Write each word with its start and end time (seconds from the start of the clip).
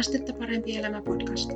Astetta 0.00 0.32
parempi 0.32 0.76
elämä 0.76 1.02
podcast. 1.02 1.50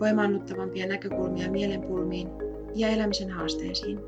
Voimaannuttavampia 0.00 0.86
näkökulmia 0.86 1.50
mielenpulmiin 1.50 2.28
ja 2.74 2.88
elämisen 2.88 3.30
haasteisiin. 3.30 3.98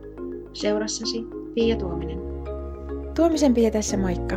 Seurassasi 0.53 1.24
Pia 1.54 1.76
Tuominen. 1.76 2.19
Tuomisen 3.17 3.54
Pia 3.54 3.71
tässä 3.71 3.96
moikka. 3.96 4.37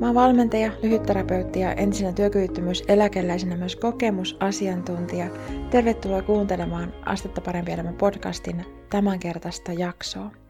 Mä 0.00 0.06
oon 0.06 0.14
valmentaja, 0.14 0.72
lyhytterapeutti 0.82 1.60
ja 1.60 1.72
entisenä 1.72 2.12
työkyvyttömyyseläkeläisenä 2.12 3.56
myös 3.56 3.76
kokemusasiantuntija. 3.76 5.26
Tervetuloa 5.70 6.22
kuuntelemaan 6.22 6.92
Astetta 7.06 7.40
parempi 7.40 7.72
elämä 7.72 7.92
podcastin 7.92 8.64
tämänkertaista 8.90 9.72
jaksoa. 9.72 10.41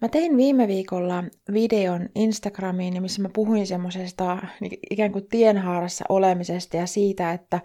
Mä 0.00 0.08
tein 0.08 0.36
viime 0.36 0.68
viikolla 0.68 1.24
videon 1.52 2.08
Instagramiin, 2.14 3.02
missä 3.02 3.22
mä 3.22 3.28
puhuin 3.32 3.66
semmoisesta 3.66 4.38
ikään 4.90 5.12
kuin 5.12 5.28
tienhaarassa 5.28 6.04
olemisesta 6.08 6.76
ja 6.76 6.86
siitä, 6.86 7.32
että 7.32 7.60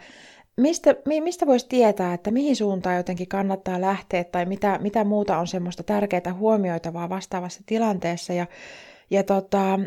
mistä, 0.57 0.95
mistä 1.23 1.45
voisi 1.45 1.67
tietää, 1.70 2.13
että 2.13 2.31
mihin 2.31 2.55
suuntaan 2.55 2.98
jotenkin 2.98 3.27
kannattaa 3.27 3.81
lähteä 3.81 4.23
tai 4.23 4.45
mitä, 4.45 4.80
mitä 4.81 5.04
muuta 5.04 5.38
on 5.40 5.48
semmoista 5.48 5.84
tärkeää 5.84 6.34
huomioitavaa 6.34 7.09
vastaavassa 7.09 7.62
tilanteessa. 7.66 8.34
Ja, 8.34 8.48
ja 9.09 9.23
tota, 9.23 9.79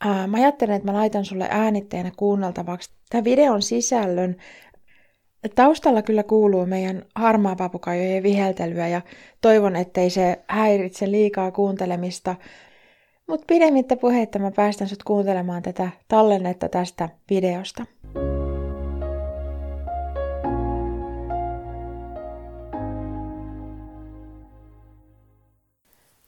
ää, 0.00 0.26
mä 0.26 0.36
ajattelen, 0.36 0.76
että 0.76 0.92
mä 0.92 0.98
laitan 0.98 1.24
sulle 1.24 1.48
äänitteenä 1.50 2.12
kuunneltavaksi 2.16 2.90
tämän 3.10 3.24
videon 3.24 3.62
sisällön, 3.62 4.36
Taustalla 5.54 6.02
kyllä 6.02 6.22
kuuluu 6.22 6.66
meidän 6.66 7.02
harmaa 7.14 7.56
papukajojen 7.56 8.22
viheltelyä 8.22 8.88
ja 8.88 9.00
toivon, 9.40 9.76
ettei 9.76 10.10
se 10.10 10.38
häiritse 10.48 11.10
liikaa 11.10 11.50
kuuntelemista. 11.50 12.36
Mutta 13.26 13.44
pidemmittä 13.48 13.96
puheitta 13.96 14.38
mä 14.38 14.50
päästän 14.50 14.88
sut 14.88 15.02
kuuntelemaan 15.02 15.62
tätä 15.62 15.90
tallennetta 16.08 16.68
tästä 16.68 17.08
videosta. 17.30 17.86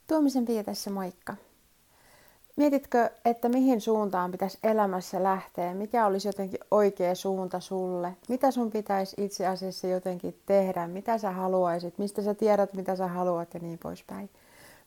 Tuomisen 0.06 0.44
Pia 0.44 0.64
tässä 0.64 0.90
moikka. 0.90 1.36
Mietitkö, 2.58 3.10
että 3.24 3.48
mihin 3.48 3.80
suuntaan 3.80 4.30
pitäisi 4.30 4.58
elämässä 4.62 5.22
lähteä? 5.22 5.74
Mikä 5.74 6.06
olisi 6.06 6.28
jotenkin 6.28 6.60
oikea 6.70 7.14
suunta 7.14 7.60
sulle? 7.60 8.16
Mitä 8.28 8.50
sun 8.50 8.70
pitäisi 8.70 9.16
itse 9.24 9.46
asiassa 9.46 9.86
jotenkin 9.86 10.38
tehdä? 10.46 10.86
Mitä 10.86 11.18
sä 11.18 11.30
haluaisit? 11.30 11.98
Mistä 11.98 12.22
sä 12.22 12.34
tiedät, 12.34 12.74
mitä 12.74 12.96
sä 12.96 13.06
haluat 13.06 13.54
ja 13.54 13.60
niin 13.60 13.78
poispäin? 13.82 14.30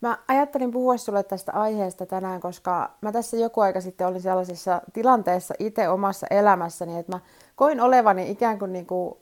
Mä 0.01 0.17
ajattelin 0.27 0.71
puhua 0.71 0.97
sulle 0.97 1.23
tästä 1.23 1.51
aiheesta 1.51 2.05
tänään, 2.05 2.41
koska 2.41 2.91
mä 3.01 3.11
tässä 3.11 3.37
joku 3.37 3.61
aika 3.61 3.81
sitten 3.81 4.07
olin 4.07 4.21
sellaisessa 4.21 4.81
tilanteessa 4.93 5.53
itse 5.59 5.89
omassa 5.89 6.27
elämässäni, 6.29 6.97
että 6.97 7.11
mä 7.11 7.19
koin 7.55 7.81
olevani 7.81 8.31
ikään 8.31 8.59
kuin, 8.59 8.73
niin 8.73 8.85
kuin 8.85 9.15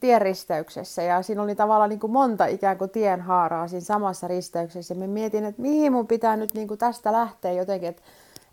tienristeyksessä 0.00 1.02
ja 1.02 1.22
siinä 1.22 1.42
oli 1.42 1.54
tavallaan 1.54 1.90
niin 1.90 2.00
kuin 2.00 2.10
monta 2.10 2.46
ikään 2.46 2.78
kuin 2.78 2.90
tienhaaraa 2.90 3.68
siinä 3.68 3.84
samassa 3.84 4.28
risteyksessä. 4.28 4.94
Mä 4.94 5.06
mietin, 5.06 5.44
että 5.44 5.62
mihin 5.62 5.92
mun 5.92 6.06
pitää 6.06 6.36
nyt 6.36 6.54
niin 6.54 6.68
kuin 6.68 6.78
tästä 6.78 7.12
lähteä 7.12 7.52
jotenkin, 7.52 7.88
että, 7.88 8.02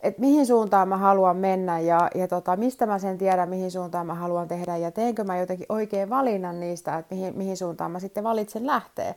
että 0.02 0.22
mihin 0.22 0.48
suuntaan 0.48 0.88
mä 0.88 0.98
haluan 0.98 1.38
mennä 1.38 1.80
ja, 1.80 2.10
ja 2.16 2.28
tota, 2.28 2.56
mistä 2.56 2.86
mä 2.86 3.00
sen 3.00 3.18
tiedän, 3.18 3.50
mihin 3.50 3.72
suuntaan 3.72 4.08
mä 4.08 4.14
haluan 4.14 4.48
tehdä 4.48 4.78
ja 4.78 4.92
teenkö 4.92 5.24
mä 5.24 5.38
jotenkin 5.38 5.66
oikein 5.70 6.10
valinnan 6.10 6.60
niistä, 6.60 6.98
että 6.98 7.16
mihin, 7.16 7.38
mihin 7.38 7.58
suuntaan 7.58 7.92
mä 7.92 8.00
sitten 8.00 8.24
valitsen 8.24 8.68
lähteä. 8.68 9.16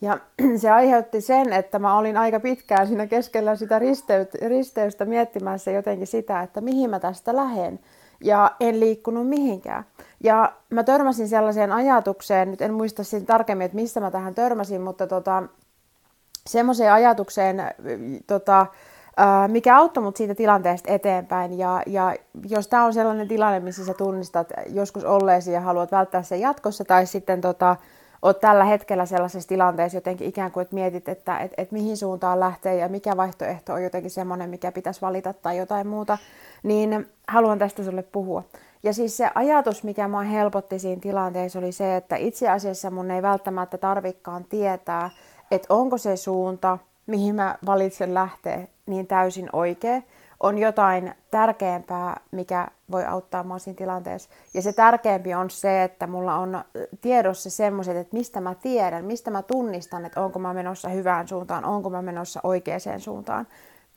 Ja 0.00 0.18
se 0.60 0.70
aiheutti 0.70 1.20
sen, 1.20 1.52
että 1.52 1.78
mä 1.78 1.98
olin 1.98 2.16
aika 2.16 2.40
pitkään 2.40 2.86
siinä 2.86 3.06
keskellä 3.06 3.56
sitä 3.56 3.80
risteystä 4.48 5.04
miettimässä 5.04 5.70
jotenkin 5.70 6.06
sitä, 6.06 6.42
että 6.42 6.60
mihin 6.60 6.90
mä 6.90 7.00
tästä 7.00 7.36
lähden. 7.36 7.80
Ja 8.24 8.50
en 8.60 8.80
liikkunut 8.80 9.28
mihinkään. 9.28 9.84
Ja 10.24 10.52
mä 10.70 10.84
törmäsin 10.84 11.28
sellaiseen 11.28 11.72
ajatukseen, 11.72 12.50
nyt 12.50 12.62
en 12.62 12.74
muista 12.74 13.04
siinä 13.04 13.26
tarkemmin, 13.26 13.64
että 13.64 13.74
missä 13.74 14.00
mä 14.00 14.10
tähän 14.10 14.34
törmäsin, 14.34 14.80
mutta 14.80 15.06
tota, 15.06 15.42
semmoiseen 16.46 16.92
ajatukseen, 16.92 17.62
tota, 18.26 18.66
mikä 19.48 19.76
auttoi 19.76 20.02
mut 20.02 20.16
siitä 20.16 20.34
tilanteesta 20.34 20.92
eteenpäin. 20.92 21.58
Ja, 21.58 21.82
ja 21.86 22.16
jos 22.48 22.68
tämä 22.68 22.84
on 22.84 22.94
sellainen 22.94 23.28
tilanne, 23.28 23.60
missä 23.60 23.84
sä 23.84 23.94
tunnistat 23.94 24.52
joskus 24.66 25.04
olleesi 25.04 25.52
ja 25.52 25.60
haluat 25.60 25.92
välttää 25.92 26.22
sen 26.22 26.40
jatkossa, 26.40 26.84
tai 26.84 27.06
sitten 27.06 27.40
tota, 27.40 27.76
oot 28.22 28.40
tällä 28.40 28.64
hetkellä 28.64 29.06
sellaisessa 29.06 29.48
tilanteessa 29.48 29.96
jotenkin 29.96 30.28
ikään 30.28 30.52
kuin, 30.52 30.62
että 30.62 30.74
mietit, 30.74 31.08
että 31.08 31.38
et, 31.38 31.52
et 31.56 31.72
mihin 31.72 31.96
suuntaan 31.96 32.40
lähtee 32.40 32.76
ja 32.76 32.88
mikä 32.88 33.16
vaihtoehto 33.16 33.72
on 33.72 33.82
jotenkin 33.82 34.10
semmoinen, 34.10 34.50
mikä 34.50 34.72
pitäisi 34.72 35.00
valita 35.00 35.32
tai 35.32 35.56
jotain 35.56 35.86
muuta, 35.86 36.18
niin 36.62 37.08
haluan 37.28 37.58
tästä 37.58 37.84
sulle 37.84 38.02
puhua. 38.02 38.42
Ja 38.82 38.92
siis 38.92 39.16
se 39.16 39.30
ajatus, 39.34 39.84
mikä 39.84 40.08
mua 40.08 40.22
helpotti 40.22 40.78
siinä 40.78 41.00
tilanteessa, 41.00 41.58
oli 41.58 41.72
se, 41.72 41.96
että 41.96 42.16
itse 42.16 42.48
asiassa 42.48 42.90
mun 42.90 43.10
ei 43.10 43.22
välttämättä 43.22 43.78
tarvikkaan 43.78 44.44
tietää, 44.44 45.10
että 45.50 45.74
onko 45.74 45.98
se 45.98 46.16
suunta, 46.16 46.78
mihin 47.06 47.34
mä 47.34 47.58
valitsen 47.66 48.14
lähteä, 48.14 48.66
niin 48.86 49.06
täysin 49.06 49.48
oikea. 49.52 50.02
On 50.40 50.58
jotain 50.58 51.14
tärkeämpää, 51.30 52.20
mikä 52.30 52.68
voi 52.90 53.04
auttaa 53.04 53.42
mua 53.42 53.58
siinä 53.58 53.76
tilanteessa. 53.76 54.30
Ja 54.54 54.62
se 54.62 54.72
tärkeämpi 54.72 55.34
on 55.34 55.50
se, 55.50 55.82
että 55.82 56.06
mulla 56.06 56.34
on 56.34 56.64
tiedossa 57.00 57.50
semmoiset, 57.50 57.96
että 57.96 58.16
mistä 58.16 58.40
mä 58.40 58.54
tiedän, 58.54 59.04
mistä 59.04 59.30
mä 59.30 59.42
tunnistan, 59.42 60.06
että 60.06 60.20
onko 60.20 60.38
mä 60.38 60.54
menossa 60.54 60.88
hyvään 60.88 61.28
suuntaan, 61.28 61.64
onko 61.64 61.90
mä 61.90 62.02
menossa 62.02 62.40
oikeaan 62.42 63.00
suuntaan 63.00 63.46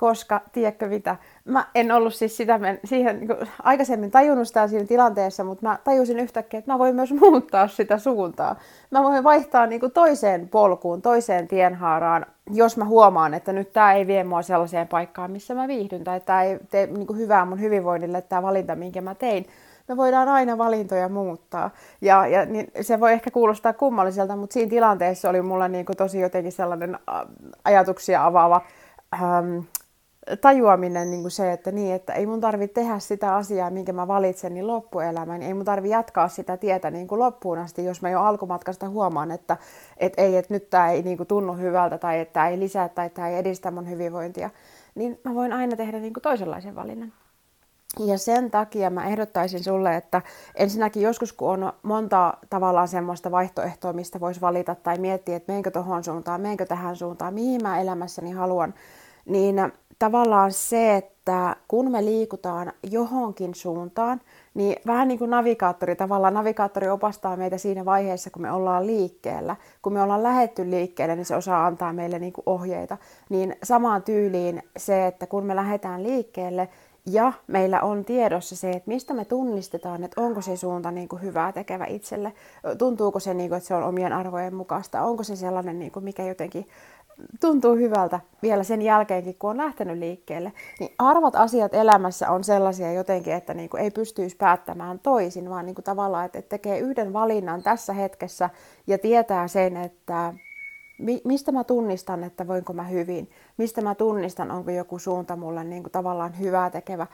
koska, 0.02 0.42
tiedätkö 0.52 0.88
mitä, 0.88 1.16
mä 1.46 1.66
en 1.76 1.92
ollut 1.92 2.14
siis 2.14 2.38
sitä, 2.38 2.60
siihen 2.84 3.20
niin 3.20 3.48
aikaisemmin 3.64 4.12
tajunnut 4.12 4.48
sitä 4.48 4.68
siinä 4.68 4.86
tilanteessa, 4.86 5.44
mutta 5.44 5.68
mä 5.68 5.78
tajusin 5.84 6.20
yhtäkkiä, 6.20 6.58
että 6.58 6.72
mä 6.72 6.80
voin 6.80 6.96
myös 6.96 7.14
muuttaa 7.22 7.68
sitä 7.68 7.98
suuntaa. 7.98 8.56
Mä 8.92 9.04
voin 9.04 9.24
vaihtaa 9.24 9.68
niin 9.68 9.80
kuin, 9.80 9.92
toiseen 9.92 10.50
polkuun, 10.50 11.02
toiseen 11.02 11.48
tienhaaraan, 11.48 12.26
jos 12.52 12.78
mä 12.78 12.86
huomaan, 12.86 13.34
että 13.34 13.54
nyt 13.54 13.74
tämä 13.74 13.94
ei 13.94 14.08
vie 14.08 14.24
mua 14.24 14.42
sellaiseen 14.42 14.88
paikkaan, 14.88 15.32
missä 15.32 15.56
mä 15.56 15.68
viihdyn, 15.68 16.04
tai 16.04 16.20
tämä 16.20 16.44
ei 16.44 16.60
tee 16.70 16.88
niin 16.88 17.08
kuin, 17.08 17.20
hyvää 17.20 17.46
mun 17.46 17.62
hyvinvoinnille, 17.62 18.22
tämä 18.22 18.42
valinta, 18.42 18.76
minkä 18.76 19.02
mä 19.02 19.16
tein. 19.16 19.48
Me 19.88 19.98
voidaan 19.98 20.28
aina 20.28 20.58
valintoja 20.58 21.10
muuttaa. 21.10 21.70
Ja, 22.02 22.28
ja 22.28 22.46
niin 22.46 22.72
se 22.82 23.00
voi 23.00 23.14
ehkä 23.14 23.32
kuulostaa 23.32 23.74
kummalliselta, 23.74 24.36
mutta 24.36 24.54
siinä 24.54 24.70
tilanteessa 24.70 25.30
oli 25.30 25.42
mulla 25.42 25.68
niin 25.68 25.86
kuin, 25.86 25.98
tosi 25.98 26.20
jotenkin 26.20 26.52
sellainen 26.52 27.00
ajatuksia 27.64 28.26
avaava 28.26 28.62
tajuaminen 30.42 31.12
niin 31.12 31.22
kuin 31.22 31.32
se, 31.32 31.52
että, 31.52 31.72
niin, 31.72 31.96
että 31.96 32.14
ei 32.14 32.26
mun 32.26 32.42
tarvitse 32.42 32.74
tehdä 32.74 33.00
sitä 33.00 33.36
asiaa, 33.36 33.70
minkä 33.70 33.94
mä 33.94 34.08
valitsen, 34.08 34.54
niin 34.54 34.68
loppuelämän. 34.68 35.42
Ei 35.42 35.54
mun 35.54 35.66
tarvitse 35.66 35.96
jatkaa 35.96 36.28
sitä 36.28 36.58
tietä 36.58 36.92
niin 36.92 37.08
kuin 37.08 37.20
loppuun 37.20 37.58
asti, 37.58 37.86
jos 37.86 38.02
mä 38.02 38.10
jo 38.10 38.22
alkumatkasta 38.22 38.90
huomaan, 38.90 39.32
että 39.32 39.58
et 39.98 40.14
ei, 40.18 40.38
että 40.38 40.54
nyt 40.54 40.70
tämä 40.70 40.90
ei 40.90 41.02
niin 41.02 41.18
kuin 41.18 41.28
tunnu 41.28 41.54
hyvältä 41.54 41.98
tai 41.98 42.20
että 42.20 42.34
tämä 42.34 42.48
ei 42.48 42.60
lisää 42.60 42.90
tai 42.90 43.10
tämä 43.10 43.30
ei 43.30 43.38
edistä 43.38 43.72
mun 43.72 43.90
hyvinvointia. 43.90 44.50
Niin 44.96 45.20
mä 45.24 45.36
voin 45.36 45.54
aina 45.54 45.76
tehdä 45.76 46.00
niin 46.00 46.14
kuin 46.14 46.22
toisenlaisen 46.22 46.76
valinnan. 46.76 47.14
Ja 48.00 48.18
sen 48.18 48.52
takia 48.52 48.90
mä 48.90 49.06
ehdottaisin 49.06 49.64
sulle, 49.64 49.96
että 49.96 50.22
ensinnäkin 50.56 51.04
joskus 51.04 51.34
kun 51.34 51.50
on 51.50 51.74
monta 51.84 52.34
tavallaan 52.50 52.88
semmoista 52.88 53.32
vaihtoehtoa, 53.32 53.94
mistä 53.94 54.20
voisi 54.20 54.42
valita 54.42 54.76
tai 54.76 54.98
miettiä, 54.98 55.36
että 55.36 55.52
meenkö 55.52 55.72
tuohon 55.72 56.04
suuntaan, 56.04 56.42
meenkö 56.42 56.66
tähän 56.66 56.96
suuntaan, 56.96 57.34
mihin 57.34 57.62
mä 57.64 57.82
elämässäni 57.82 58.32
haluan, 58.32 58.74
niin 59.26 59.56
tavallaan 60.02 60.52
se, 60.52 60.96
että 60.96 61.56
kun 61.68 61.92
me 61.92 62.06
liikutaan 62.06 62.74
johonkin 62.84 63.56
suuntaan, 63.56 64.22
niin 64.54 64.76
vähän 64.88 65.08
niin 65.08 65.20
kuin 65.20 65.30
navigaattori, 65.30 65.96
tavallaan 65.96 66.34
navigaattori 66.34 66.90
opastaa 66.90 67.38
meitä 67.38 67.58
siinä 67.58 67.86
vaiheessa, 67.86 68.30
kun 68.30 68.42
me 68.42 68.52
ollaan 68.52 68.88
liikkeellä. 68.88 69.56
Kun 69.82 69.94
me 69.94 70.02
ollaan 70.02 70.24
lähetty 70.24 70.70
liikkeelle, 70.70 71.16
niin 71.16 71.26
se 71.26 71.36
osaa 71.36 71.66
antaa 71.66 71.94
meille 71.94 72.20
niin 72.20 72.34
kuin 72.34 72.44
ohjeita. 72.46 72.98
Niin 73.30 73.56
samaan 73.64 74.04
tyyliin 74.04 74.64
se, 74.78 75.08
että 75.08 75.28
kun 75.28 75.46
me 75.46 75.56
lähdetään 75.56 76.04
liikkeelle 76.04 76.70
ja 77.06 77.34
meillä 77.48 77.82
on 77.82 78.06
tiedossa 78.06 78.56
se, 78.56 78.72
että 78.72 78.88
mistä 78.88 79.14
me 79.14 79.26
tunnistetaan, 79.26 80.04
että 80.04 80.22
onko 80.22 80.42
se 80.42 80.58
suunta 80.58 80.92
niin 80.92 81.08
kuin 81.08 81.22
hyvää 81.22 81.52
tekevä 81.52 81.86
itselle, 81.86 82.34
tuntuuko 82.78 83.20
se, 83.20 83.34
niin 83.34 83.50
kuin, 83.50 83.58
että 83.58 83.68
se 83.68 83.76
on 83.76 83.84
omien 83.84 84.14
arvojen 84.14 84.56
mukaista, 84.56 85.02
onko 85.02 85.24
se 85.24 85.36
sellainen, 85.36 85.80
niin 85.80 85.92
kuin, 85.92 86.04
mikä 86.04 86.24
jotenkin 86.24 86.68
tuntuu 87.40 87.76
hyvältä 87.76 88.20
vielä 88.42 88.64
sen 88.64 88.82
jälkeenkin, 88.82 89.36
kun 89.40 89.50
on 89.50 89.58
lähtenyt 89.58 89.98
liikkeelle, 89.98 90.54
niin 90.80 90.92
arvat 90.98 91.36
asiat 91.36 91.74
elämässä 91.74 92.32
on 92.32 92.44
sellaisia 92.44 92.94
jotenkin, 92.94 93.34
että 93.34 93.54
niin 93.54 93.70
kuin 93.70 93.84
ei 93.84 93.92
pystyisi 93.92 94.38
päättämään 94.38 95.00
toisin, 95.00 95.50
vaan 95.50 95.66
niin 95.66 95.76
kuin 95.76 95.86
tavallaan, 95.86 96.26
että 96.26 96.42
tekee 96.42 96.80
yhden 96.80 97.14
valinnan 97.14 97.64
tässä 97.64 97.94
hetkessä 97.94 98.50
ja 98.88 98.98
tietää 98.98 99.48
sen, 99.48 99.78
että 99.78 100.34
mistä 101.24 101.52
mä 101.52 101.64
tunnistan, 101.64 102.24
että 102.24 102.48
voinko 102.48 102.74
mä 102.74 102.84
hyvin, 102.84 103.30
mistä 103.58 103.82
mä 103.82 103.96
tunnistan, 103.96 104.52
onko 104.52 104.72
joku 104.72 105.00
suunta 105.00 105.36
mulle 105.36 105.64
niin 105.64 105.84
kuin 105.84 105.92
tavallaan 105.92 106.40
hyvää 106.40 106.70
tekevä, 106.70 107.08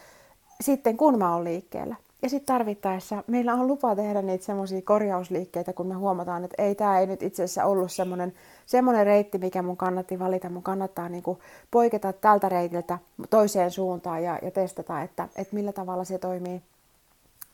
sitten 0.62 0.98
kun 0.98 1.18
mä 1.18 1.34
oon 1.34 1.44
liikkeellä. 1.44 1.96
Ja 2.22 2.30
sitten 2.30 2.54
tarvittaessa 2.56 3.24
meillä 3.28 3.54
on 3.54 3.68
lupa 3.68 3.96
tehdä 3.96 4.22
niitä 4.22 4.46
semmoisia 4.46 4.82
korjausliikkeitä, 4.82 5.74
kun 5.74 5.88
me 5.88 5.94
huomataan, 5.94 6.44
että 6.44 6.64
ei 6.64 6.76
tämä 6.76 7.00
ei 7.00 7.08
nyt 7.08 7.24
itse 7.24 7.44
asiassa 7.44 7.66
ollut 7.66 7.92
semmoinen 7.92 8.34
semmoinen 8.66 9.06
reitti, 9.06 9.38
mikä 9.38 9.62
mun 9.62 9.78
kannatti 9.78 10.20
valita. 10.20 10.50
Mun 10.50 10.64
kannattaa 10.64 11.10
niin 11.10 11.24
kuin 11.24 11.40
poiketa 11.72 12.14
tältä 12.14 12.50
reitiltä 12.50 13.00
toiseen 13.30 13.72
suuntaan 13.72 14.24
ja, 14.24 14.40
ja 14.42 14.52
testata, 14.52 15.02
että, 15.02 15.28
että 15.36 15.56
millä 15.56 15.72
tavalla 15.72 16.04
se 16.04 16.18
toimii, 16.18 16.62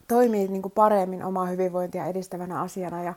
toimii 0.08 0.48
niin 0.48 0.62
kuin 0.62 0.72
paremmin 0.72 1.24
omaa 1.24 1.46
hyvinvointia 1.46 2.06
edistävänä 2.06 2.62
asiana 2.62 3.04
ja 3.04 3.14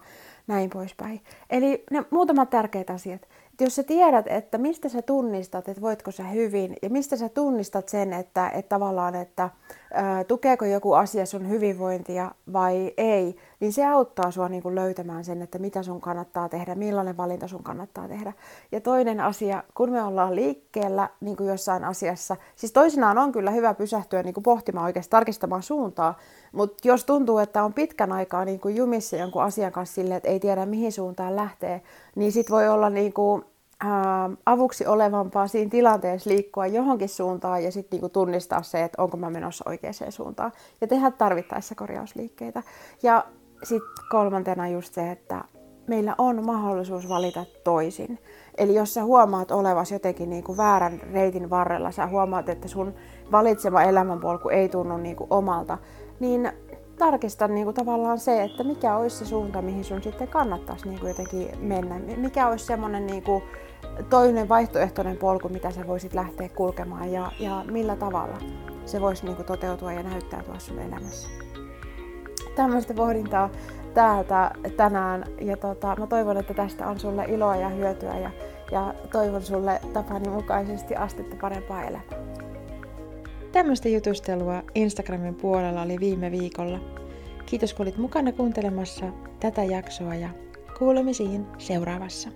näin 0.47 0.71
poispäin. 0.71 1.21
Eli 1.51 1.85
ne 1.91 2.05
muutamat 2.11 2.51
tärkeät 2.51 2.91
asiat 2.91 3.29
että 3.57 3.65
jos 3.65 3.77
sä 3.77 3.83
tiedät, 3.83 4.27
että 4.29 4.59
mistä 4.59 4.89
sä 4.89 5.03
tunnistat, 5.03 5.69
että 5.69 5.83
voitko 5.83 6.11
sä 6.11 6.23
hyvin, 6.23 6.77
ja 6.83 6.91
mistä 6.91 7.17
sä 7.17 7.29
tunnistat 7.29 7.89
sen, 7.89 8.13
että, 8.13 8.49
että 8.49 8.69
tavallaan, 8.69 9.15
että 9.15 9.51
ää, 9.95 10.25
tukeeko 10.25 10.65
joku 10.65 10.93
asia 10.93 11.27
sun 11.27 11.49
hyvinvointia 11.49 12.31
vai 12.53 12.93
ei, 12.97 13.37
niin 13.61 13.73
se 13.73 13.87
auttaa 13.87 14.31
sua 14.31 14.49
niin 14.49 14.75
löytämään 14.75 15.25
sen, 15.25 15.43
että 15.43 15.59
mitä 15.59 15.83
sun 15.83 16.01
kannattaa 16.01 16.49
tehdä, 16.49 16.75
millainen 16.75 17.17
valinta 17.17 17.49
sun 17.49 17.63
kannattaa 17.63 18.09
tehdä. 18.09 18.33
Ja 18.73 18.81
toinen 18.81 19.21
asia, 19.21 19.63
kun 19.75 19.91
me 19.91 20.03
ollaan 20.03 20.37
liikkeellä 20.37 21.09
niin 21.21 21.37
kuin 21.37 21.49
jossain 21.49 21.85
asiassa, 21.85 22.37
siis 22.57 22.73
toisinaan 22.73 23.19
on 23.19 23.33
kyllä 23.33 23.51
hyvä 23.51 23.75
pysähtyä 23.75 24.23
niin 24.23 24.35
kuin 24.35 24.45
pohtimaan 24.45 24.85
oikeasti, 24.85 25.11
tarkistamaan 25.11 25.63
suuntaa, 25.63 26.19
mutta 26.53 26.89
jos 26.89 27.05
tuntuu, 27.05 27.39
että 27.39 27.65
on 27.65 27.75
pitkän 27.75 28.13
aikaa 28.13 28.45
niin 28.45 28.61
kuin 28.61 28.77
jumissa 28.77 29.17
jonkun 29.17 29.43
asian 29.43 29.73
kanssa 29.73 29.95
silleen, 29.95 30.17
että 30.17 30.29
ei 30.29 30.36
tiedä 30.41 30.67
mihin 30.67 30.93
suuntaan 30.93 31.37
lähtee, 31.37 31.83
niin 32.15 32.33
sit 32.33 32.51
voi 32.51 32.69
olla 32.69 32.91
niin 32.91 33.13
kuin, 33.13 33.45
ää, 33.81 34.31
avuksi 34.47 34.87
olevampaa 34.87 35.47
siinä 35.47 35.71
tilanteessa 35.71 36.31
liikkua 36.31 36.67
johonkin 36.67 37.09
suuntaan 37.09 37.65
ja 37.65 37.73
sitten 37.73 38.01
niin 38.01 38.11
tunnistaa 38.11 38.63
se, 38.63 38.83
että 38.83 39.03
onko 39.03 39.17
mä 39.17 39.31
menossa 39.31 39.65
oikeaan 39.69 39.95
suuntaan 40.13 40.53
ja 40.81 40.87
tehdä 40.87 41.11
tarvittaessa 41.11 41.75
korjausliikkeitä. 41.75 42.63
Ja 43.03 43.25
sitten 43.63 44.05
kolmantena 44.11 44.69
just 44.69 44.95
se, 44.95 45.11
että 45.11 45.45
meillä 45.87 46.15
on 46.19 46.47
mahdollisuus 46.47 47.09
valita 47.09 47.45
toisin. 47.65 48.19
Eli 48.59 48.75
jos 48.75 48.95
sä 48.95 49.05
huomaat 49.05 49.51
olevasi 49.51 49.95
jotenkin 49.95 50.31
niin 50.31 50.45
kuin 50.45 50.57
väärän 50.57 51.01
reitin 51.13 51.51
varrella, 51.51 51.91
sä 51.91 52.07
huomaat, 52.07 52.49
että 52.49 52.69
sun 52.69 52.95
valitsema 53.33 53.83
elämänpolku 53.83 54.49
ei 54.49 54.69
tunnu 54.69 54.97
niin 54.97 55.17
kuin 55.17 55.27
omalta, 55.31 55.79
niin 56.21 56.53
tarkista 56.99 57.49
niin 57.49 57.65
kuin 57.65 57.75
tavallaan 57.75 58.19
se, 58.19 58.43
että 58.43 58.65
mikä 58.65 58.97
olisi 58.97 59.17
se 59.17 59.25
suunta, 59.25 59.63
mihin 59.63 59.85
sun 59.85 60.03
sitten 60.03 60.29
kannattaisi 60.29 60.89
niin 60.89 61.01
kuin 61.01 61.09
jotenkin 61.09 61.49
mennä. 61.61 61.99
Mikä 62.17 62.49
olisi 62.49 62.67
semmoinen 62.67 63.07
niin 63.07 63.23
kuin 63.23 63.43
toinen 64.11 64.49
vaihtoehtoinen 64.49 65.17
polku, 65.17 65.49
mitä 65.49 65.71
sä 65.71 65.87
voisit 65.87 66.15
lähteä 66.15 66.49
kulkemaan 66.49 67.13
ja, 67.13 67.33
ja 67.39 67.65
millä 67.71 67.97
tavalla 67.97 68.39
se 68.87 69.01
voisi 69.01 69.25
niin 69.25 69.37
kuin 69.37 69.47
toteutua 69.47 69.93
ja 69.93 70.03
näyttäytyä 70.03 70.59
sun 70.59 70.79
elämässä. 70.79 71.29
Tämmöistä 72.57 72.95
pohdintaa 72.95 73.51
täältä 73.95 74.51
tänään 74.77 75.25
ja 75.41 75.57
tota, 75.57 75.97
mä 75.99 76.07
toivon, 76.07 76.37
että 76.37 76.55
tästä 76.55 76.89
on 76.89 77.01
sulle 77.01 77.25
iloa 77.25 77.57
ja 77.57 77.69
hyötyä 77.69 78.19
ja, 78.19 78.31
ja 78.73 78.95
toivon 79.13 79.43
sulle 79.43 79.81
tapani 79.93 80.29
mukaisesti 80.29 80.97
astetta 80.97 81.37
parempaa 81.41 81.83
elämää. 81.83 82.16
Tämmöistä 83.53 83.89
jutustelua 83.89 84.63
Instagramin 84.75 85.35
puolella 85.35 85.83
oli 85.83 86.01
viime 86.01 86.31
viikolla. 86.31 86.81
Kiitos 87.47 87.75
kun 87.75 87.85
olit 87.87 87.97
mukana 87.97 88.33
kuuntelemassa 88.33 89.07
tätä 89.41 89.65
jaksoa 89.65 90.15
ja 90.15 90.29
kuulemisiin 90.79 91.47
seuraavassa. 91.59 92.31